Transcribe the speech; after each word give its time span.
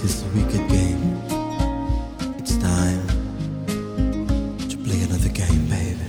This 0.00 0.14
is 0.14 0.22
a 0.22 0.28
wicked 0.28 0.68
game. 0.68 1.02
It's 2.38 2.56
time 2.58 3.04
to 4.68 4.76
play 4.76 5.02
another 5.02 5.28
game, 5.28 5.66
baby. 5.66 6.06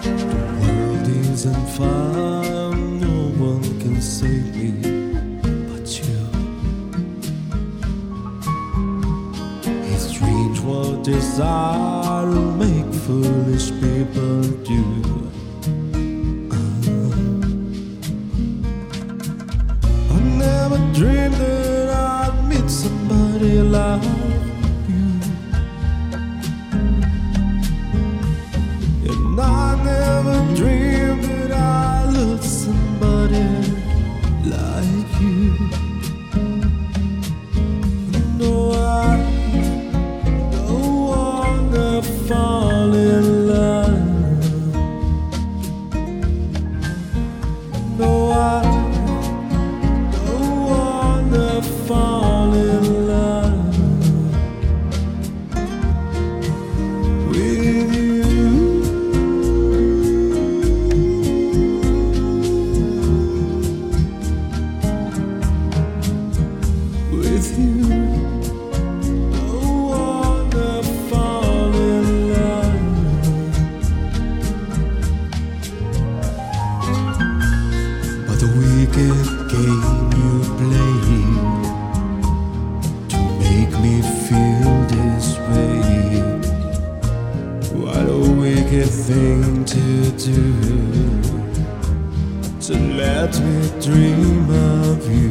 The 0.00 0.46
world 0.62 1.06
is 1.06 1.44
on 1.44 1.66
fire, 1.76 2.74
no 2.74 3.28
one 3.36 3.80
can 3.80 4.00
save 4.00 4.56
me 4.56 4.70
but 5.68 5.86
you. 6.00 6.26
It's 9.92 10.04
strange 10.04 10.60
what 10.60 11.04
desire 11.04 12.30
make 12.56 12.90
foolish 13.04 13.70
people 13.82 14.40
do. 14.64 15.41
Dreamed 20.92 21.34
that 21.36 21.88
I'd 21.88 22.44
meet 22.48 22.68
somebody 22.68 23.56
alive. 23.56 24.31
wicked 78.82 79.48
game 79.48 80.10
you 80.18 80.32
play 80.58 80.94
to 83.08 83.18
make 83.38 83.72
me 83.80 83.94
feel 84.26 84.74
this 84.92 85.26
way. 85.50 85.78
What 87.80 88.06
a 88.08 88.20
wicked 88.40 88.90
thing 88.90 89.64
to 89.66 89.84
do 90.28 90.38
to 92.60 92.74
let 92.96 93.32
me 93.40 93.56
dream 93.80 94.50
of 94.50 95.00
you. 95.10 95.21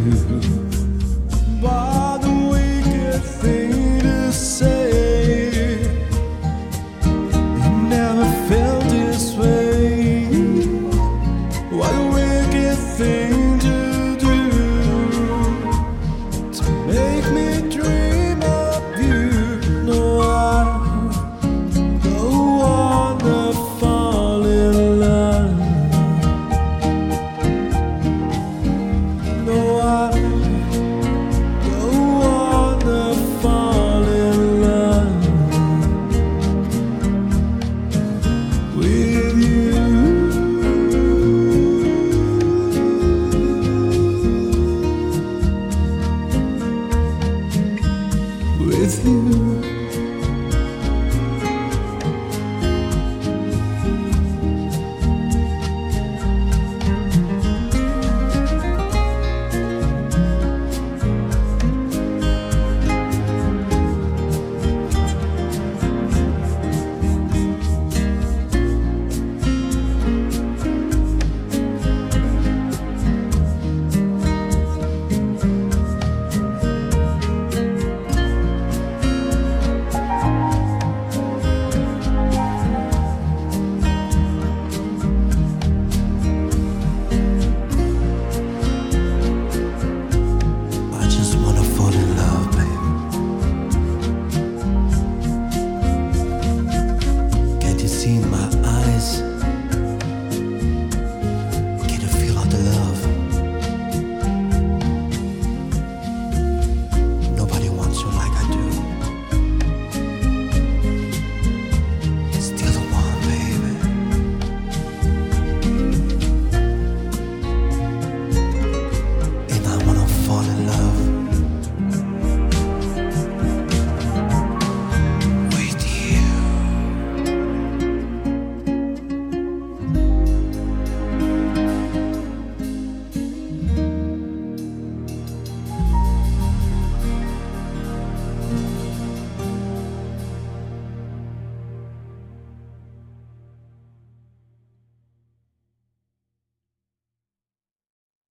you. 49.42 50.11